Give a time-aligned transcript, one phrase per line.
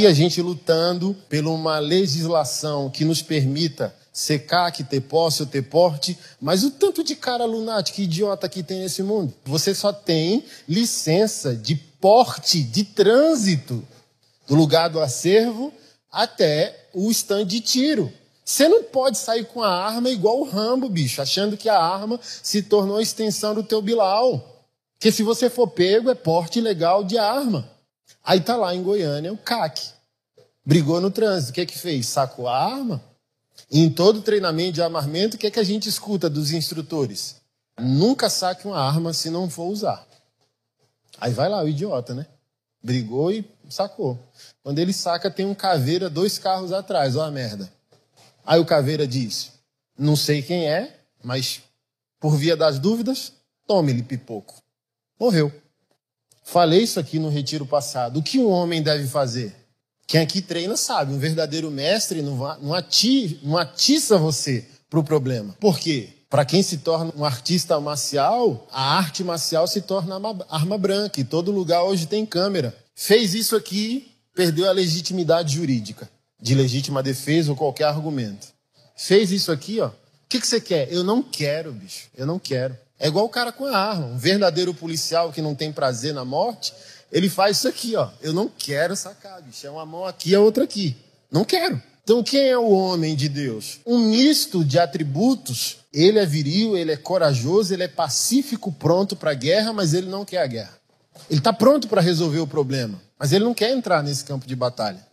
[0.00, 5.48] E a gente lutando por uma legislação que nos permita secar, que ter posse ou
[5.48, 9.34] ter porte, mas o tanto de cara lunático, idiota que tem nesse mundo.
[9.44, 13.82] Você só tem licença de porte, de trânsito,
[14.46, 15.72] do lugar do acervo
[16.12, 18.12] até o stand de tiro.
[18.44, 22.20] Você não pode sair com a arma igual o Rambo, bicho, achando que a arma
[22.22, 24.64] se tornou a extensão do teu Bilal.
[24.96, 27.77] Porque se você for pego, é porte ilegal de arma.
[28.28, 29.88] Aí tá lá em Goiânia o CAC.
[30.62, 31.50] Brigou no trânsito.
[31.50, 32.08] O que é que fez?
[32.08, 33.02] Sacou a arma?
[33.70, 37.36] E em todo treinamento de armamento, o que é que a gente escuta dos instrutores?
[37.80, 40.06] Nunca saque uma arma se não for usar.
[41.18, 42.26] Aí vai lá o idiota, né?
[42.82, 44.18] Brigou e sacou.
[44.62, 47.72] Quando ele saca, tem um caveira, dois carros atrás, ó a merda.
[48.44, 49.52] Aí o caveira diz:
[49.98, 51.62] Não sei quem é, mas
[52.20, 53.32] por via das dúvidas,
[53.66, 54.62] tome-lhe pipoco.
[55.18, 55.50] Morreu.
[56.50, 58.18] Falei isso aqui no retiro passado.
[58.18, 59.54] O que um homem deve fazer?
[60.06, 65.04] Quem aqui treina sabe, um verdadeiro mestre não, não, ati, não atiça você para o
[65.04, 65.54] problema.
[65.60, 66.08] Por quê?
[66.30, 70.14] Para quem se torna um artista marcial, a arte marcial se torna
[70.48, 71.20] arma branca.
[71.20, 72.74] E todo lugar hoje tem câmera.
[72.94, 76.08] Fez isso aqui, perdeu a legitimidade jurídica,
[76.40, 78.48] de legítima defesa ou qualquer argumento.
[78.96, 79.88] Fez isso aqui, ó.
[79.88, 79.92] O
[80.26, 80.90] que, que você quer?
[80.90, 82.08] Eu não quero, bicho.
[82.16, 82.74] Eu não quero.
[82.98, 84.06] É igual o cara com a arma.
[84.06, 86.72] Um verdadeiro policial que não tem prazer na morte,
[87.12, 88.08] ele faz isso aqui, ó.
[88.20, 89.66] Eu não quero sacar, bicho.
[89.66, 90.96] É uma mão aqui, a outra aqui.
[91.30, 91.80] Não quero.
[92.02, 93.80] Então, quem é o homem de Deus?
[93.86, 95.78] Um misto de atributos.
[95.92, 100.08] Ele é viril, ele é corajoso, ele é pacífico, pronto para a guerra, mas ele
[100.08, 100.78] não quer a guerra.
[101.28, 104.56] Ele está pronto para resolver o problema, mas ele não quer entrar nesse campo de
[104.56, 105.06] batalha.